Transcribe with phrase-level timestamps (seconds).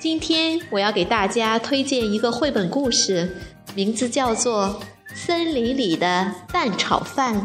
[0.00, 3.36] 今天我要给大家推荐一个绘本故事，
[3.74, 4.80] 名字叫做
[5.14, 7.36] 《森林里的蛋炒饭》。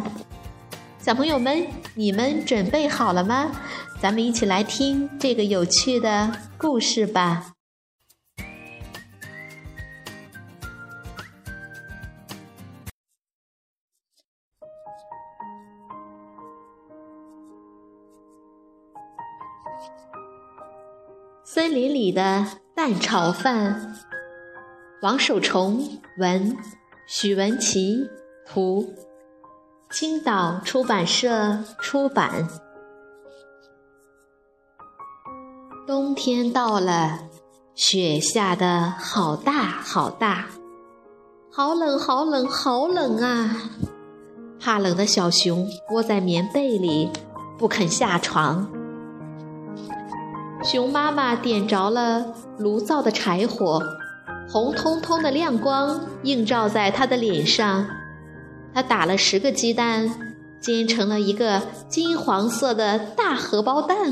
[0.97, 3.51] 小朋友们，你们准备好了吗？
[4.01, 7.51] 咱们一起来听这个有趣的故事吧。
[21.55, 23.95] 森林里的蛋炒饭，
[25.01, 26.57] 王守崇文，
[27.07, 28.09] 许文琪
[28.45, 28.93] 图，
[29.89, 32.45] 青岛出版社出版。
[35.87, 37.19] 冬天到了，
[37.73, 40.47] 雪下的好大好大，
[41.49, 43.55] 好冷好冷好冷啊！
[44.59, 47.09] 怕冷的小熊窝在棉被里，
[47.57, 48.69] 不肯下床。
[50.65, 52.25] 熊妈妈点着了
[52.57, 53.79] 炉灶的柴火，
[54.49, 57.85] 红彤彤的亮光映照在它的脸上。
[58.73, 60.09] 它打了十个鸡蛋，
[60.59, 64.11] 煎成了一个金黄色的大荷包蛋，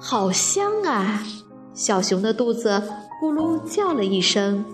[0.00, 1.22] 好香啊！
[1.74, 2.82] 小熊的肚子
[3.20, 4.64] 咕噜叫了一声，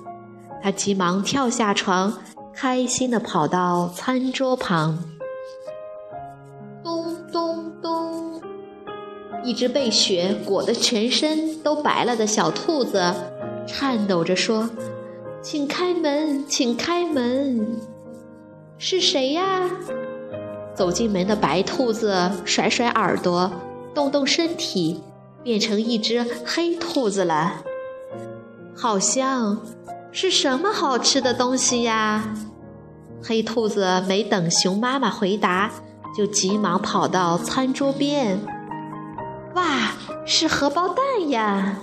[0.62, 2.14] 它急忙跳下床，
[2.54, 4.96] 开心地跑到餐桌旁。
[9.42, 13.14] 一只被雪裹得全身都白了的小兔子，
[13.66, 14.68] 颤抖着说
[15.42, 17.80] ：“请开门，请开门，
[18.78, 19.70] 是谁呀？”
[20.74, 23.50] 走进门的白兔子甩甩耳朵，
[23.94, 25.02] 动动身体，
[25.42, 27.62] 变成一只黑兔子了。
[28.76, 29.60] 好香，
[30.12, 32.34] 是什么好吃的东西呀？
[33.22, 35.70] 黑兔子没等熊妈妈回答，
[36.16, 38.38] 就急忙跑到餐桌边。
[39.54, 39.92] 哇，
[40.24, 41.78] 是荷包蛋呀！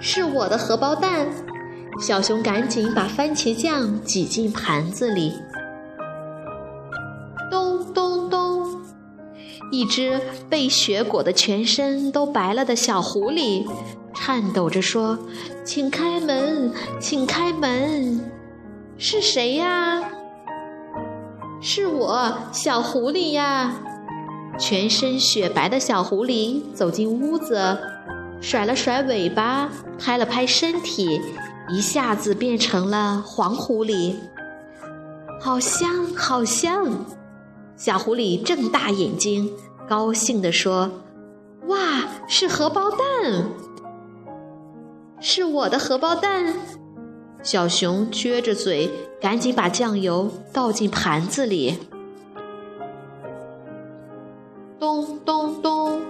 [0.00, 1.26] 是我的荷包蛋。
[2.00, 5.34] 小熊赶紧把番茄酱挤进盘子里。
[7.50, 8.80] 咚咚咚，
[9.70, 13.66] 一只被雪裹得全身都白了的小狐狸
[14.14, 15.18] 颤抖着说
[15.62, 18.32] ：“请开门，请开门，
[18.96, 20.02] 是谁呀
[21.60, 23.74] ？”“是我，小狐狸呀。”
[24.58, 27.78] 全身雪白的小狐狸走进屋子，
[28.40, 31.20] 甩了甩尾巴，拍了拍身体，
[31.68, 34.14] 一下子变成了黄狐狸。
[35.40, 37.04] 好香，好香！
[37.76, 39.50] 小狐狸睁大眼睛，
[39.88, 40.90] 高兴地说
[41.66, 43.46] ：“哇，是荷包蛋！
[45.18, 46.54] 是我的荷包蛋！”
[47.42, 48.88] 小熊撅着嘴，
[49.20, 51.78] 赶紧把酱油倒进盘子里。
[54.82, 56.00] 咚咚咚！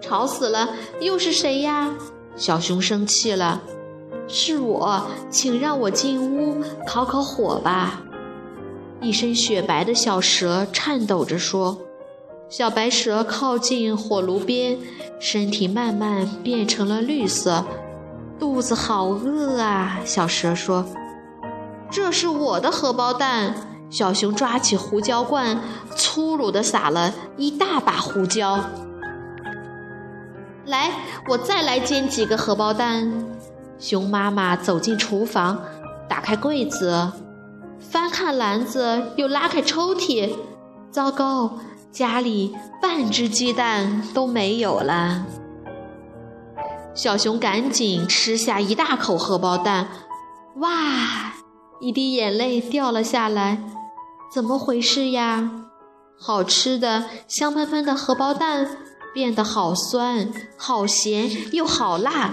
[0.00, 0.70] 吵死了！
[1.00, 1.94] 又是谁呀？
[2.34, 3.62] 小熊生气了。
[4.26, 8.02] 是我，请让我进屋烤烤火吧。
[9.00, 11.78] 一身雪白的小蛇颤抖着说
[12.50, 14.76] ：“小白蛇靠近火炉边，
[15.20, 17.64] 身体慢慢变成了绿色，
[18.40, 20.84] 肚子好饿啊。”小蛇说
[21.88, 23.54] ：“这是我的荷包蛋。”
[23.92, 25.60] 小熊抓起胡椒罐，
[25.94, 28.58] 粗鲁地撒了一大把胡椒。
[30.64, 30.90] 来，
[31.28, 33.12] 我再来煎几个荷包蛋。
[33.78, 35.60] 熊妈妈走进厨房，
[36.08, 37.12] 打开柜子，
[37.78, 40.32] 翻看篮子，又拉开抽屉。
[40.90, 41.58] 糟糕，
[41.90, 45.26] 家里半只鸡蛋都没有了。
[46.94, 49.88] 小熊赶紧吃下一大口荷包蛋，
[50.56, 50.70] 哇，
[51.78, 53.58] 一滴眼泪掉了下来。
[54.32, 55.50] 怎么回事呀？
[56.18, 58.78] 好吃的香喷喷的荷包蛋
[59.12, 62.32] 变得好酸、好咸又好辣。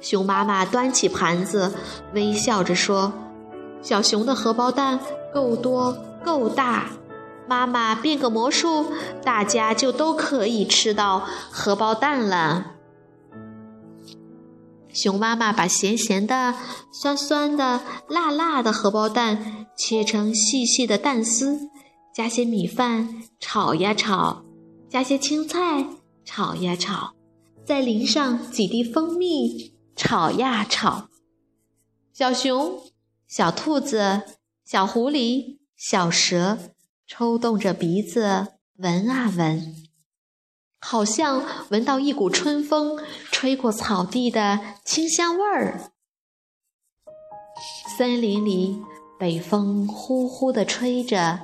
[0.00, 1.74] 熊妈妈端起盘子，
[2.14, 3.12] 微笑着说
[3.82, 4.98] ：“小熊的荷包蛋
[5.34, 6.86] 够多够大，
[7.46, 8.86] 妈妈变个魔术，
[9.22, 12.72] 大家就都可以吃到荷包蛋了。”
[14.94, 16.54] 熊妈妈把咸咸的、
[16.92, 21.68] 酸酸的、辣辣的荷包蛋切成细细的蛋丝，
[22.14, 24.44] 加些米饭炒呀炒，
[24.88, 25.84] 加些青菜
[26.24, 27.14] 炒呀炒，
[27.66, 31.08] 再淋上几滴蜂蜜，炒呀炒。
[32.12, 32.80] 小熊、
[33.26, 34.22] 小兔子、
[34.64, 36.56] 小狐狸、小蛇
[37.08, 38.46] 抽动着鼻子
[38.76, 39.74] 闻啊闻，
[40.86, 43.02] 好像闻到一股春风
[43.32, 45.80] 吹过草地的清香味儿。
[47.96, 48.82] 森林里，
[49.18, 51.40] 北风呼呼地吹着，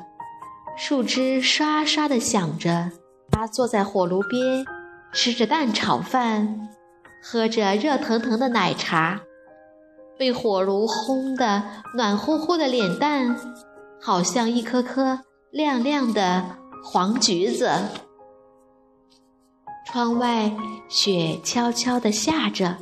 [0.76, 2.92] 树枝刷刷地响着。
[3.30, 4.66] 他坐在火炉边，
[5.14, 6.68] 吃着蛋炒饭，
[7.22, 9.22] 喝着热腾腾的奶茶。
[10.18, 11.62] 被火炉烘得
[11.96, 13.34] 暖乎乎的脸蛋，
[14.02, 15.20] 好像一颗颗
[15.50, 17.70] 亮亮的黄橘子。
[19.86, 20.52] 窗外
[20.88, 22.76] 雪悄悄地下着，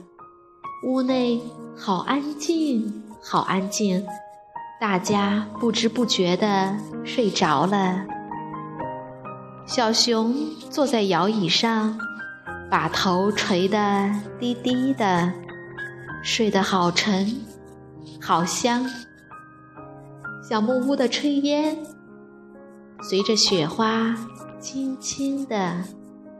[0.84, 1.40] 屋内
[1.76, 4.04] 好安静，好安静，
[4.80, 8.04] 大家不知不觉地睡着了。
[9.64, 10.34] 小熊
[10.70, 11.98] 坐在摇椅上，
[12.70, 15.32] 把头垂得低低的。
[16.22, 17.40] 睡得好沉，
[18.20, 18.84] 好香。
[20.46, 21.76] 小木屋的炊烟
[23.02, 24.14] 随着雪花
[24.58, 25.76] 轻轻地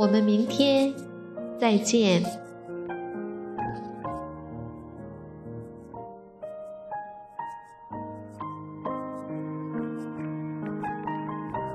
[0.00, 0.94] 我们明天
[1.58, 2.24] 再见。